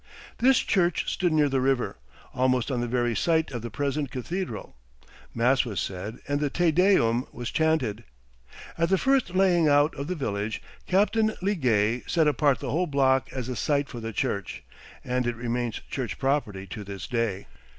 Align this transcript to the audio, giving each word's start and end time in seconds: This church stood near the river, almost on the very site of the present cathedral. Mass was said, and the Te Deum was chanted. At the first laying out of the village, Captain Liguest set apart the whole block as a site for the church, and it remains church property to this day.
This 0.39 0.57
church 0.57 1.13
stood 1.13 1.31
near 1.31 1.47
the 1.47 1.61
river, 1.61 1.99
almost 2.33 2.71
on 2.71 2.81
the 2.81 2.87
very 2.87 3.15
site 3.15 3.51
of 3.51 3.61
the 3.61 3.69
present 3.69 4.09
cathedral. 4.09 4.75
Mass 5.35 5.63
was 5.63 5.79
said, 5.79 6.17
and 6.27 6.39
the 6.39 6.49
Te 6.49 6.71
Deum 6.71 7.27
was 7.31 7.51
chanted. 7.51 8.03
At 8.79 8.89
the 8.89 8.97
first 8.97 9.35
laying 9.35 9.67
out 9.67 9.93
of 9.93 10.07
the 10.07 10.15
village, 10.15 10.59
Captain 10.87 11.35
Liguest 11.43 12.09
set 12.09 12.27
apart 12.27 12.57
the 12.61 12.71
whole 12.71 12.87
block 12.87 13.29
as 13.31 13.47
a 13.47 13.55
site 13.55 13.89
for 13.89 13.99
the 13.99 14.11
church, 14.11 14.63
and 15.03 15.27
it 15.27 15.35
remains 15.35 15.81
church 15.87 16.17
property 16.17 16.65
to 16.65 16.83
this 16.83 17.05
day. 17.05 17.45